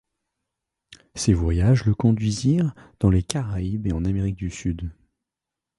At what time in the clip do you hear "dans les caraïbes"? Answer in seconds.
2.99-3.85